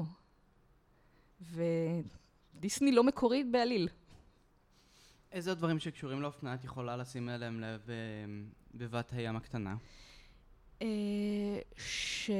ודיסני 2.54 2.92
לא 2.92 3.04
מקורי 3.04 3.44
בעליל. 3.44 3.88
איזה 5.32 5.50
עוד 5.50 5.58
דברים 5.58 5.78
שקשורים 5.78 6.22
לאופנה 6.22 6.54
את 6.54 6.64
יכולה 6.64 6.96
לשים 6.96 7.28
אליהם 7.28 7.60
לב 7.60 7.90
אה, 7.90 7.94
בבת 8.74 9.12
הים 9.12 9.36
הקטנה? 9.36 9.76
אה, 10.82 11.58
ש... 11.76 12.30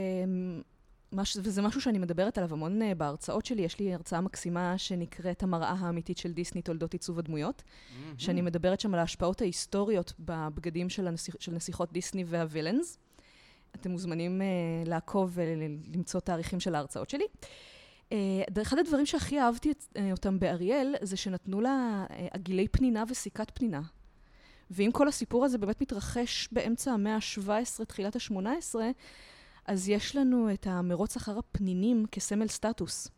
מש... 1.13 1.37
וזה 1.43 1.63
משהו 1.63 1.81
שאני 1.81 1.99
מדברת 1.99 2.39
עליו 2.39 2.53
המון 2.53 2.83
אה, 2.83 2.95
בהרצאות 2.95 3.47
שלי. 3.47 3.63
יש 3.63 3.79
לי 3.79 3.95
הרצאה 3.95 4.21
מקסימה 4.21 4.79
שנקראת 4.79 5.43
המראה 5.43 5.75
האמיתית 5.79 6.19
של 6.19 6.33
דיסני, 6.33 6.63
תולדות 6.63 6.93
עיצוב 6.93 7.19
הדמויות, 7.19 7.63
שאני 8.19 8.41
מדברת 8.41 8.81
שם 8.81 8.95
על 8.95 9.01
ההשפעות 9.01 9.41
ההיסטוריות 9.41 10.13
בבגדים 10.19 10.89
של, 10.89 11.09
הנסיכ... 11.09 11.37
של 11.41 11.53
נסיכות 11.53 11.93
דיסני 11.93 12.25
והווילאנס. 12.27 12.99
אתם 13.75 13.91
מוזמנים 13.91 14.41
uh, 14.41 14.89
לעקוב 14.89 15.31
ולמצוא 15.35 16.21
תאריכים 16.21 16.61
של 16.61 16.75
ההרצאות 16.75 17.11
שלי. 17.11 17.25
Uh, 18.09 18.13
אחד 18.63 18.79
הדברים 18.79 19.07
שהכי 19.07 19.41
אהבתי 19.41 19.71
את, 19.71 19.85
uh, 19.95 20.01
אותם 20.13 20.39
באריאל, 20.39 20.95
זה 21.03 21.17
שנתנו 21.17 21.61
לה 21.61 22.07
uh, 22.09 22.13
עגילי 22.31 22.69
פנינה 22.69 23.05
וסיכת 23.09 23.51
פנינה. 23.55 23.81
ואם 24.71 24.91
כל 24.93 25.09
הסיפור 25.09 25.45
הזה 25.45 25.59
באמת 25.59 25.81
מתרחש 25.81 26.49
באמצע 26.53 26.93
המאה 26.93 27.15
ה-17, 27.15 27.85
תחילת 27.85 28.17
ה-18, 28.17 28.75
אז 29.67 29.89
יש 29.89 30.17
לנו 30.17 30.53
את 30.53 30.67
המרוץ 30.67 31.17
אחר 31.17 31.39
הפנינים 31.39 32.07
כסמל 32.13 32.49
סטטוס. 32.49 33.09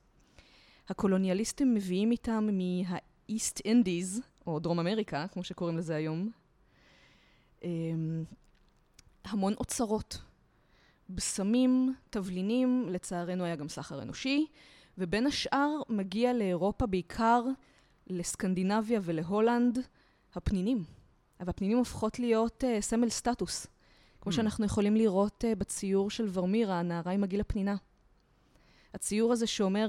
הקולוניאליסטים 0.89 1.75
מביאים 1.75 2.11
איתם 2.11 2.49
מה-East 2.53 3.59
Indies, 3.67 4.21
או 4.47 4.59
דרום 4.59 4.81
אמריקה, 4.81 5.27
כמו 5.33 5.45
שקוראים 5.45 5.79
לזה 5.79 5.95
היום, 5.95 6.31
אמ, 7.65 8.25
המון 9.25 9.55
אוצרות. 9.61 10.19
בשמים, 11.11 11.95
תבלינים, 12.11 12.87
לצערנו 12.89 13.45
היה 13.45 13.57
גם 13.57 13.69
סחר 13.69 14.03
אנושי, 14.03 14.47
ובין 14.99 15.27
השאר 15.27 15.81
מגיע 15.89 16.33
לאירופה 16.33 16.87
בעיקר, 16.87 17.45
לסקנדינביה 18.07 19.01
ולהולנד, 19.03 19.79
הפנינים. 20.35 20.85
והפנינים 21.41 21.79
הופכות 21.79 22.19
להיות 22.19 22.65
uh, 22.65 22.81
סמל 22.81 23.09
סטטוס, 23.09 23.67
כמו 24.23 24.33
Hmm. 24.33 24.35
שאנחנו 24.35 24.65
יכולים 24.65 24.97
לראות 24.97 25.45
uh, 25.45 25.55
בציור 25.55 26.11
של 26.11 26.29
ורמירה, 26.33 26.81
הנערה 26.81 27.13
עם 27.13 27.25
הגיל 27.25 27.41
הפנינה. 27.41 27.77
הציור 28.95 29.33
הזה 29.33 29.47
שאומר, 29.47 29.89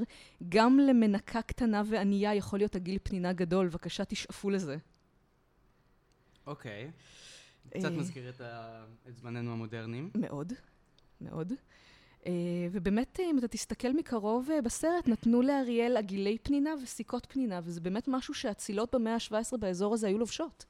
גם 0.50 0.80
למנקה 0.80 1.42
קטנה 1.42 1.82
וענייה 1.86 2.36
יכול 2.36 2.60
להיות 2.60 2.76
הגיל 2.76 2.98
פנינה 3.04 3.34
גדול, 3.34 3.68
בבקשה 3.68 4.06
תשאפו 4.06 4.50
לזה. 4.50 4.78
אוקיי. 6.48 6.92
קצת 7.70 7.86
אה, 7.86 7.90
מזכיר 7.90 8.30
את 8.30 8.42
ה- 8.42 8.86
את 9.08 9.16
זמננו 9.16 9.52
המודרניים. 9.52 10.10
מאוד, 10.16 10.54
מאוד. 11.22 11.52
Uh, 12.22 12.26
ובאמת, 12.72 13.20
אם 13.20 13.38
אתה 13.40 13.48
תסתכל 13.48 13.94
מקרוב 13.94 14.50
uh, 14.50 14.62
בסרט, 14.62 15.08
נתנו 15.08 15.42
לאריאל 15.42 15.98
עגילי 15.98 16.38
פנינה 16.44 16.70
וסיכות 16.84 17.28
פנינה, 17.30 17.60
וזה 17.64 17.82
באמת 17.82 18.08
משהו 18.08 18.34
שהצילות 18.34 18.96
במאה 18.96 19.14
ה-17 19.14 19.58
באזור 19.58 19.94
הזה 19.94 20.08
היו 20.08 20.18
לובשות. 20.18 20.66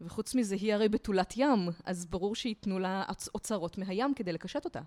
וחוץ 0.00 0.34
מזה, 0.34 0.54
היא 0.54 0.74
הרי 0.74 0.88
בתולת 0.88 1.34
ים, 1.36 1.68
אז 1.84 2.06
ברור 2.06 2.34
שייתנו 2.34 2.78
לה 2.78 3.04
אוצ- 3.08 3.28
אוצרות 3.34 3.78
מהים 3.78 4.14
כדי 4.14 4.32
לקשט 4.32 4.64
אותה. 4.64 4.80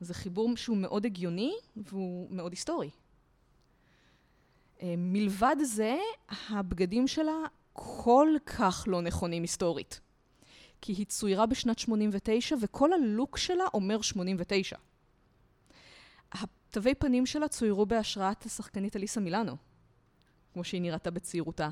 זה 0.00 0.14
חיבור 0.14 0.56
שהוא 0.56 0.76
מאוד 0.76 1.06
הגיוני, 1.06 1.52
והוא 1.76 2.28
מאוד 2.30 2.52
היסטורי. 2.52 2.90
אה, 4.82 4.94
מלבד 4.98 5.56
זה, 5.62 5.96
הבגדים 6.48 7.08
שלה 7.08 7.36
כל 7.72 8.28
כך 8.46 8.84
לא 8.86 9.02
נכונים 9.02 9.42
היסטורית. 9.42 10.00
כי 10.80 10.92
היא 10.92 11.06
צוירה 11.06 11.46
בשנת 11.46 11.78
89, 11.78 12.56
וכל 12.60 12.92
הלוק 12.92 13.36
שלה 13.36 13.64
אומר 13.74 14.02
89. 14.02 14.76
התווי 16.32 16.94
פנים 16.94 17.26
שלה 17.26 17.48
צוירו 17.48 17.86
בהשראת 17.86 18.46
השחקנית 18.46 18.96
אליסה 18.96 19.20
מילאנו, 19.20 19.56
כמו 20.52 20.64
שהיא 20.64 20.82
נראתה 20.82 21.10
בצעירותה. 21.10 21.70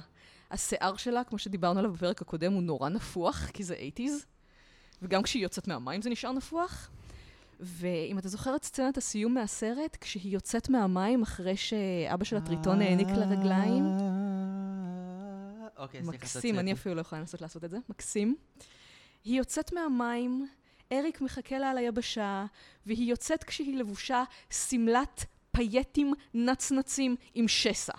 השיער 0.51 0.97
שלה, 0.97 1.25
כמו 1.25 1.39
שדיברנו 1.39 1.79
עליו 1.79 1.93
בפרק 1.93 2.23
הקודם, 2.23 2.53
הוא 2.53 2.63
נורא 2.63 2.89
נפוח, 2.89 3.51
כי 3.53 3.65
זה 3.65 3.75
80's, 3.97 4.01
וגם 5.03 5.23
כשהיא 5.23 5.43
יוצאת 5.43 5.69
מהמים 5.69 6.03
זה 6.03 6.11
נשאר 6.11 6.33
נפוח. 6.33 6.91
ואם 7.61 8.19
אתה 8.19 8.29
זוכר 8.29 8.57
את 8.57 8.65
סצנת 8.65 8.97
הסיום 8.97 9.35
מהסרט, 9.35 9.97
כשהיא 10.01 10.35
יוצאת 10.35 10.69
מהמים 10.69 11.23
אחרי 11.23 11.57
שאבא 11.57 12.25
של 12.25 12.37
הטריטון 12.37 12.83
העניק 12.83 13.09
לה 13.09 13.27
רגליים, 13.27 13.85
אוקיי, 15.77 16.03
סליחה, 16.03 16.17
מקסים, 16.17 16.59
אני 16.59 16.73
אפילו 16.73 16.95
לא 16.95 17.01
יכולה 17.01 17.21
לנסות 17.21 17.41
לעשות 17.41 17.65
את 17.65 17.71
זה, 17.71 17.79
מקסים. 17.89 18.37
היא 19.25 19.39
יוצאת 19.39 19.73
מהמים, 19.73 20.49
אריק 20.93 21.21
מחכה 21.21 21.59
לה 21.59 21.71
על 21.71 21.79
היבשה, 21.79 22.47
והיא 22.87 23.11
יוצאת 23.11 23.45
כשהיא 23.45 23.79
לבושה 23.79 24.25
שמלת 24.51 25.25
פייטים 25.51 26.15
נצנצים 26.35 27.17
עם 27.35 27.49
שסע. 27.49 27.93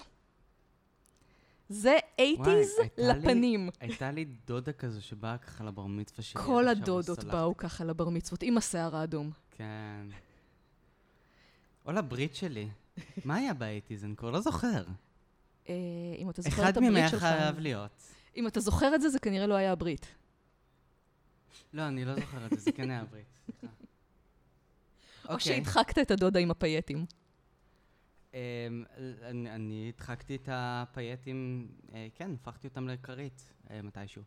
זה 1.71 1.97
80's 1.97 2.21
הייתה 2.21 2.51
לי- 2.97 3.07
לפנים. 3.19 3.69
הייתה 3.79 4.11
לי 4.11 4.25
דודה 4.25 4.73
כזו 4.73 5.01
שבאה 5.01 5.37
ככה 5.37 5.63
לבר 5.63 5.85
מצווה 5.85 6.23
שלי. 6.23 6.41
כל 6.45 6.67
הדודות. 6.67 7.23
באו 7.23 7.57
ככה 7.57 7.83
לבר 7.83 8.09
מצוות, 8.09 8.43
עם 8.43 8.57
השיער 8.57 8.95
האדום. 8.95 9.31
כן. 9.51 10.07
או 11.85 11.91
לברית 11.91 12.35
שלי. 12.35 12.69
מה 13.25 13.35
היה 13.35 13.53
באייטיז? 13.53 14.05
אני 14.05 14.15
כבר 14.15 14.31
לא 14.31 14.41
זוכר. 14.41 14.83
אה, 15.69 15.73
אם 16.17 16.29
אתה 16.29 16.41
זוכר 16.41 16.61
אחד 16.63 16.71
את 16.71 16.77
מהם 16.77 16.83
הברית 16.85 16.97
היה 16.97 17.09
שלך... 17.09 17.19
חייב 17.19 17.59
להיות. 17.59 18.01
אם 18.37 18.47
אתה 18.47 18.59
זוכר 18.59 18.95
את 18.95 19.01
זה, 19.01 19.09
זה 19.09 19.19
כנראה 19.19 19.47
לא 19.47 19.53
היה 19.53 19.71
הברית. 19.71 20.07
לא, 21.73 21.87
אני 21.87 22.05
לא 22.05 22.15
זוכר 22.15 22.45
את 22.45 22.49
זה, 22.49 22.55
זה 22.57 22.71
כן 22.71 22.91
היה 22.91 23.03
ברית. 23.11 23.25
סליחה. 23.45 23.73
או 25.29 25.33
אוקיי. 25.33 25.39
שהדחקת 25.39 25.97
את 25.99 26.11
הדודה 26.11 26.39
עם 26.39 26.51
הפייטים. 26.51 27.05
אמ, 28.33 28.83
אני 29.21 29.51
אני 29.51 29.91
הדחקתי 29.95 30.35
את 30.35 30.49
הפייטים, 30.51 31.67
אה, 31.93 32.07
כן, 32.15 32.31
הפכתי 32.33 32.67
אותם 32.67 32.87
לכרית 32.87 33.53
אה, 33.69 33.81
מתישהו. 33.81 34.21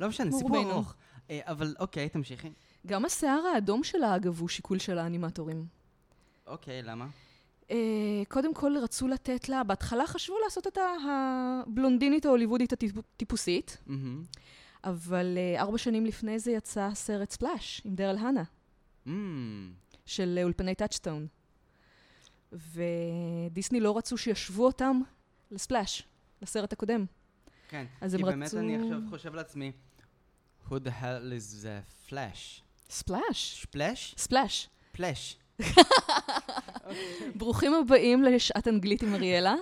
לא 0.00 0.08
משנה, 0.08 0.32
סיפור. 0.32 0.72
ארוך. 0.72 0.94
אה, 1.30 1.40
אבל 1.44 1.74
אוקיי, 1.78 2.08
תמשיכי. 2.08 2.48
גם 2.86 3.04
השיער 3.04 3.46
האדום 3.54 3.84
שלה, 3.84 4.16
אגב, 4.16 4.40
הוא 4.40 4.48
שיקול 4.48 4.78
של 4.78 4.98
האנימטורים. 4.98 5.66
אוקיי, 6.46 6.82
למה? 6.82 7.06
אה, 7.70 8.22
קודם 8.28 8.54
כל 8.54 8.76
רצו 8.82 9.08
לתת 9.08 9.48
לה, 9.48 9.64
בהתחלה 9.64 10.06
חשבו 10.06 10.34
לעשות 10.44 10.66
אותה 10.66 10.86
הבלונדינית 11.08 12.26
ההוליוודית 12.26 12.72
הטיפוסית, 12.72 13.78
מהמם. 13.86 14.22
אבל 14.84 15.38
ארבע 15.58 15.78
שנים 15.78 16.06
לפני 16.06 16.38
זה 16.38 16.52
יצא 16.52 16.80
הסרט 16.80 17.30
ספלאש 17.30 17.82
עם 17.84 17.94
דרל 17.94 18.18
הנה, 18.18 18.42
אמ, 19.06 19.72
של 20.04 20.38
אולפני 20.42 20.74
טאצ'סטון. 20.74 21.26
ודיסני 22.72 23.80
לא 23.80 23.98
רצו 23.98 24.18
שישוו 24.18 24.66
אותם 24.66 25.00
לספלאש, 25.50 26.02
לסרט 26.42 26.72
הקודם. 26.72 27.04
כן. 27.68 27.86
אז 28.00 28.14
כי 28.16 28.22
הם 28.22 28.28
באמת 28.28 28.48
רצו- 28.48 28.58
אני 28.58 28.76
עכשיו 28.76 28.98
חושב 29.10 29.34
לעצמי, 29.34 29.72
who 30.68 30.72
the 30.74 30.90
hell 31.02 31.32
is 31.38 31.64
the 31.64 32.10
flash? 32.10 32.62
ספלאש? 32.90 33.62
שפלאש? 33.62 34.14
ספלאש. 34.18 34.68
פלאש. 34.92 35.36
ברוכים 37.38 37.74
הבאים 37.74 38.22
לשעת 38.22 38.68
אנגלית 38.68 39.02
עם 39.02 39.14
אריאלה. 39.14 39.54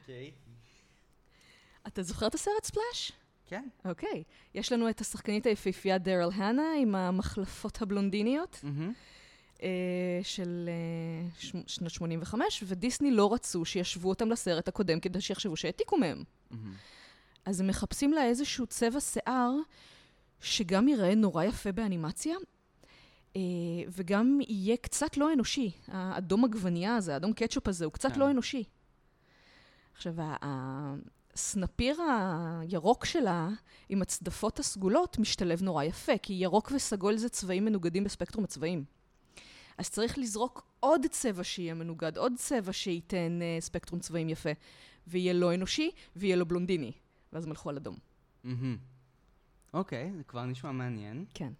אוקיי. 0.00 0.30
אתה 1.86 2.02
זוכר 2.02 2.26
את 2.26 2.34
הסרט 2.34 2.64
ספלאש? 2.64 3.12
כן. 3.46 3.68
אוקיי. 3.84 4.22
יש 4.54 4.72
לנו 4.72 4.90
את 4.90 5.00
השחקנית 5.00 5.46
היפהפייה 5.46 5.98
דרל 5.98 6.30
הנה 6.34 6.62
עם 6.80 6.94
המחלפות 6.94 7.82
הבלונדיניות. 7.82 8.60
מהמם. 8.62 8.92
אה, 9.62 9.68
של 10.22 10.68
אה, 10.68 11.28
ש- 11.38 11.52
שנת 11.66 11.90
85, 11.90 12.64
ודיסני 12.66 13.10
לא 13.10 13.32
רצו 13.32 13.64
שישוו 13.64 14.08
אותם 14.08 14.30
לסרט 14.30 14.68
הקודם 14.68 15.00
כדי 15.00 15.20
שיחשבו 15.20 15.56
שהעתיקו 15.56 15.96
מהם. 15.98 16.24
מהמם. 16.50 16.72
אז 17.44 17.60
הם 17.60 17.66
מחפשים 17.66 18.12
לה 18.12 18.24
איזשהו 18.24 18.66
צבע 18.66 19.00
שיער 19.00 19.52
שגם 20.40 20.88
ייראה 20.88 21.14
נורא 21.14 21.44
יפה 21.44 21.72
באנימציה, 21.72 22.36
אה, 23.36 23.40
וגם 23.88 24.38
יהיה 24.48 24.76
קצת 24.76 25.16
לא 25.16 25.32
אנושי. 25.32 25.70
האדום 25.86 26.44
עגבנייה 26.44 26.96
הזה, 26.96 27.14
האדום 27.14 27.32
קטשופ 27.32 27.68
הזה, 27.68 27.84
הוא 27.84 27.92
קצת 27.92 28.12
כן. 28.12 28.20
לא 28.20 28.30
אנושי. 28.30 28.64
עכשיו, 29.94 30.14
הסנפיר 31.34 32.00
הירוק 32.60 33.04
שלה 33.04 33.48
עם 33.88 34.02
הצדפות 34.02 34.58
הסגולות 34.58 35.18
משתלב 35.18 35.62
נורא 35.62 35.84
יפה, 35.84 36.18
כי 36.22 36.32
ירוק 36.32 36.72
וסגול 36.74 37.16
זה 37.16 37.28
צבעים 37.28 37.64
מנוגדים 37.64 38.04
בספקטרום 38.04 38.44
הצבעים. 38.44 38.84
אז 39.78 39.90
צריך 39.90 40.18
לזרוק 40.18 40.66
עוד 40.80 41.06
צבע 41.10 41.44
שיהיה 41.44 41.74
מנוגד, 41.74 42.16
עוד 42.16 42.32
צבע 42.36 42.72
שייתן 42.72 43.38
uh, 43.40 43.62
ספקטרום 43.62 44.00
צבעים 44.00 44.28
יפה. 44.28 44.50
ויהיה 45.06 45.32
לא 45.32 45.54
אנושי, 45.54 45.90
ויהיה 46.16 46.36
לו 46.36 46.46
בלונדיני. 46.46 46.92
ואז 47.32 47.44
הם 47.44 47.50
הלכו 47.50 47.70
על 47.70 47.76
אדום. 47.76 47.96
אוקיי, 49.74 50.12
זה 50.16 50.24
כבר 50.24 50.44
נשמע 50.44 50.72
מעניין. 50.72 51.24
כן. 51.34 51.52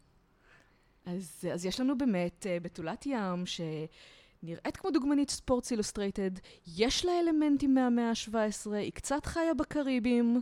אז, 1.06 1.44
אז 1.54 1.64
יש 1.64 1.80
לנו 1.80 1.98
באמת 1.98 2.46
uh, 2.46 2.62
בתולת 2.62 3.06
ים, 3.06 3.44
שנראית 3.46 4.76
כמו 4.76 4.90
דוגמנית 4.90 5.30
ספורטס 5.30 5.70
אילוסטרייטד, 5.70 6.30
יש 6.76 7.04
לה 7.04 7.12
אלמנטים 7.20 7.74
מהמאה 7.74 8.10
ה-17, 8.10 8.72
היא 8.72 8.92
קצת 8.92 9.26
חיה 9.26 9.54
בקריבים, 9.54 10.40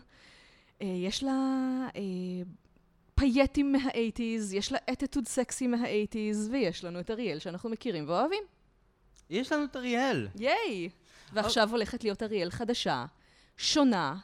uh, 0.78 0.84
יש 0.84 1.22
לה 1.22 1.32
uh, 1.92 1.96
פייטים 3.16 3.72
מה-80's, 3.72 4.54
יש 4.54 4.72
לה 4.72 4.78
אטיטוד 4.92 5.26
סקסי 5.28 5.66
מה-80's, 5.66 6.50
ויש 6.50 6.84
לנו 6.84 7.00
את 7.00 7.10
אריאל 7.10 7.38
שאנחנו 7.38 7.70
מכירים 7.70 8.08
ואוהבים. 8.08 8.42
יש 9.30 9.52
לנו 9.52 9.64
את 9.64 9.76
אריאל. 9.76 10.28
ייי! 10.34 10.88
ועכשיו 11.32 11.70
הולכת 11.70 12.04
להיות 12.04 12.22
אריאל 12.22 12.50
חדשה, 12.50 13.06
שונה, 13.56 14.16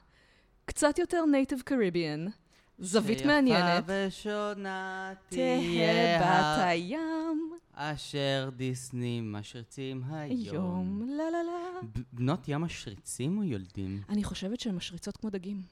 קצת 0.65 0.99
יותר 0.99 1.25
נייטיב 1.25 1.61
קריביאן, 1.65 2.27
זווית 2.79 3.25
מעניינת. 3.25 3.85
שיפה 3.87 4.07
ושונה 4.09 5.13
תהיה 5.29 6.21
בת 6.21 6.65
הים, 6.67 7.53
אשר 7.75 8.51
דיסני 8.57 9.21
משריצים 9.25 10.03
היום. 10.11 10.55
יום, 10.55 11.03
לה 11.09 11.31
לה 11.31 11.43
לה. 11.43 11.81
בנות 12.13 12.49
ים 12.49 12.61
משריצים 12.61 13.39
או 13.39 13.45
יולדים? 13.45 14.03
אני 14.09 14.25
חושבת 14.25 14.61
שהן 14.61 14.75
משריצות 14.75 15.17
כמו 15.17 15.31
דגים. 15.31 15.63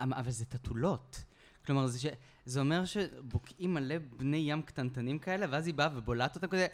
אבל 0.00 0.12
אבל 0.12 0.30
זה 0.30 0.44
תתולות. 0.44 1.22
כלומר, 1.66 1.86
זה, 1.86 1.98
ש... 2.00 2.06
זה 2.44 2.60
אומר 2.60 2.84
שבוקעים 2.84 3.74
מלא 3.74 3.94
בני 4.16 4.36
ים 4.36 4.62
קטנטנים 4.62 5.18
כאלה, 5.18 5.46
ואז 5.50 5.66
היא 5.66 5.74
באה 5.74 5.88
ובולעת 5.94 6.34
אותם 6.34 6.46
כזה... 6.46 6.66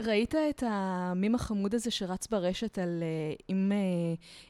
ראית 0.00 0.34
את 0.34 0.62
המים 0.66 1.34
החמוד 1.34 1.74
הזה 1.74 1.90
שרץ 1.90 2.26
ברשת 2.26 2.78
על 2.78 3.02
אה, 3.02 3.34
אם, 3.50 3.72
אה, 3.72 3.78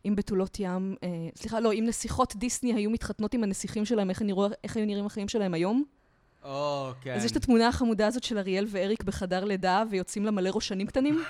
אם 0.09 0.16
בתולות 0.16 0.56
ים, 0.61 0.96
אה, 1.02 1.09
סליחה, 1.37 1.61
לא, 1.61 1.72
אם 1.72 1.85
נסיכות 1.87 2.37
דיסני 2.37 2.74
היו 2.74 2.90
מתחתנות 2.90 3.35
עם 3.35 3.44
הנסיכים 3.44 3.85
שלהם, 3.85 4.11
איך, 4.11 4.22
נראו, 4.22 4.46
איך 4.64 4.76
היו 4.76 4.87
נראים 4.87 5.06
החיים 5.06 5.28
שלהם 5.28 5.54
היום? 5.54 5.85
או, 6.42 6.90
כן. 7.00 7.14
אז 7.14 7.24
יש 7.24 7.32
את 7.32 7.37
התמונה 7.37 7.68
החמודה 7.68 8.06
הזאת 8.06 8.24
של 8.24 8.38
אריאל 8.38 8.66
ואריק 8.68 9.02
בחדר 9.02 9.44
לידה, 9.44 9.82
ויוצאים 9.90 10.24
לה 10.24 10.30
מלא 10.30 10.50
ראשנים 10.54 10.87
קטנים. 10.87 11.22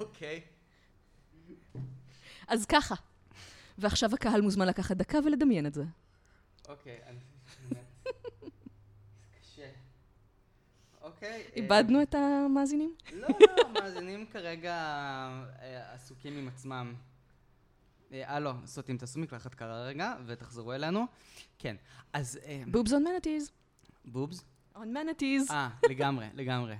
אוקיי. 0.00 0.40
אז 2.48 2.66
ככה. 2.66 2.94
ועכשיו 3.78 4.14
הקהל 4.14 4.40
מוזמן 4.40 4.66
לקחת 4.68 4.96
דקה 4.96 5.18
ולדמיין 5.24 5.66
את 5.66 5.74
זה. 5.74 5.84
אוקיי, 6.68 6.98
אני... 7.06 7.18
באמת. 7.68 7.84
זה 9.20 9.26
קשה. 9.40 9.68
אוקיי. 11.00 11.42
אה, 11.42 11.48
איבדנו 11.56 12.02
את 12.02 12.14
המאזינים? 12.14 12.94
לא, 13.12 13.28
לא, 13.40 13.72
מאזינים 13.72 14.26
כרגע 14.26 14.74
אה, 15.60 15.94
עסוקים 15.94 16.38
עם 16.38 16.48
עצמם. 16.48 16.94
אה, 18.12 18.34
הלו, 18.36 18.52
סוטים, 18.66 18.98
תעשו 18.98 19.20
מקלחת 19.20 19.54
קרה 19.54 19.84
רגע, 19.84 20.14
ותחזרו 20.26 20.72
אלינו. 20.72 21.06
כן, 21.58 21.76
אז... 22.12 22.38
בובס 22.66 22.92
און 22.92 23.04
מנטיז. 23.04 23.50
בובס? 24.04 24.44
און 24.76 24.92
מנטיז. 24.92 25.50
אה, 25.50 25.68
לגמרי, 25.90 26.26
לגמרי. 26.40 26.76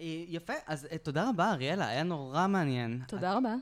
אה, 0.00 0.24
יפה, 0.28 0.52
אז 0.66 0.88
תודה 1.02 1.28
רבה, 1.28 1.52
אריאלה, 1.52 1.88
היה 1.88 2.02
נורא 2.02 2.46
מעניין. 2.46 3.02
תודה 3.08 3.36
רבה. 3.36 3.54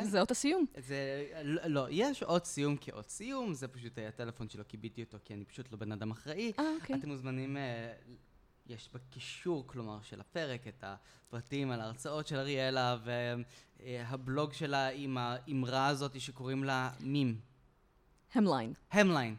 כן. 0.00 0.08
זה 0.08 0.20
אות 0.20 0.30
הסיום. 0.30 0.66
זה, 0.76 1.26
לא, 1.44 1.62
לא, 1.66 1.86
יש 1.90 2.22
עוד 2.22 2.44
סיום 2.44 2.76
כאות 2.80 3.10
סיום, 3.10 3.54
זה 3.54 3.68
פשוט 3.68 3.98
היה 3.98 4.10
טלפון 4.10 4.48
שלא 4.48 4.62
כיביתי 4.62 5.02
אותו, 5.02 5.18
כי 5.24 5.34
אני 5.34 5.44
פשוט 5.44 5.72
לא 5.72 5.78
בן 5.78 5.92
אדם 5.92 6.10
אחראי. 6.10 6.52
אה, 6.58 6.64
אוקיי. 6.80 6.96
אתם 6.96 7.08
מוזמנים, 7.08 7.56
אה, 7.56 7.92
יש 8.66 8.88
בקישור, 8.94 9.64
כלומר, 9.66 9.98
של 10.02 10.20
הפרק, 10.20 10.66
את 10.66 10.84
הפרטים 10.86 11.70
על 11.70 11.80
ההרצאות 11.80 12.26
של 12.26 12.36
אריאלה, 12.36 12.96
והבלוג 13.80 14.52
שלה 14.52 14.88
עם 14.88 15.18
האמרה 15.18 15.86
הזאת 15.86 16.20
שקוראים 16.20 16.64
לה 16.64 16.90
מים. 17.00 17.47
המליין. 18.34 18.72
המליין. 18.92 19.34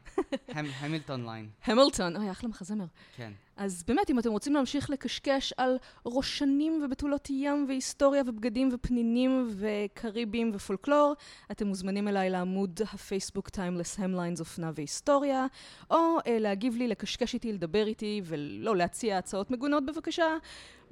המ- 0.47 0.65
המילטון 0.79 1.25
ליין. 1.25 1.49
המילטון, 1.65 2.15
אוי, 2.15 2.31
אחלה 2.31 2.49
מחזמר. 2.49 2.85
כן. 3.15 3.31
אז 3.57 3.83
באמת, 3.87 4.09
אם 4.09 4.19
אתם 4.19 4.29
רוצים 4.31 4.53
להמשיך 4.53 4.89
לקשקש 4.89 5.53
על 5.57 5.77
ראשנים 6.05 6.81
ובתולות 6.85 7.27
ים 7.29 7.65
והיסטוריה 7.67 8.23
ובגדים 8.27 8.69
ופנינים 8.73 9.49
וקריבים 9.57 10.51
ופולקלור, 10.53 11.13
אתם 11.51 11.67
מוזמנים 11.67 12.07
אליי 12.07 12.29
לעמוד 12.29 12.79
הפייסבוק 12.93 13.47
Timeless 13.49 13.99
Hemlines 13.99 14.39
אופנה 14.39 14.71
והיסטוריה, 14.75 15.45
או 15.91 15.97
אה, 16.27 16.39
להגיב 16.39 16.75
לי, 16.75 16.87
לקשקש 16.87 17.33
איתי, 17.33 17.53
לדבר 17.53 17.87
איתי, 17.87 18.21
ולא 18.25 18.75
להציע 18.75 19.17
הצעות 19.17 19.51
מגונות 19.51 19.85
בבקשה, 19.85 20.35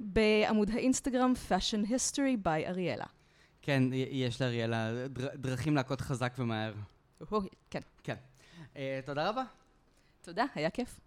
בעמוד 0.00 0.70
האינסטגרם 0.70 1.32
Fashion 1.48 1.86
History 1.88 2.44
by 2.46 2.66
אריאלה. 2.68 3.04
כן, 3.62 3.82
יש 4.10 4.42
לאריאלה 4.42 5.08
דר- 5.08 5.28
דרכים 5.36 5.76
להכות 5.76 6.00
חזק 6.00 6.34
ומהר. 6.38 6.72
כן. 7.70 7.80
כן. 8.02 8.16
אה, 8.76 9.00
תודה 9.04 9.28
רבה. 9.28 9.42
תודה, 10.22 10.44
היה 10.54 10.70
כיף. 10.70 11.00